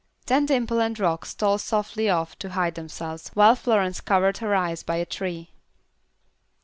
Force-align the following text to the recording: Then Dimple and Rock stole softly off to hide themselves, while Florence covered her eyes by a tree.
Then 0.25 0.47
Dimple 0.47 0.81
and 0.81 0.99
Rock 0.99 1.27
stole 1.27 1.59
softly 1.59 2.09
off 2.09 2.35
to 2.39 2.49
hide 2.49 2.73
themselves, 2.73 3.29
while 3.35 3.55
Florence 3.55 4.01
covered 4.01 4.39
her 4.39 4.55
eyes 4.55 4.81
by 4.81 4.95
a 4.95 5.05
tree. 5.05 5.51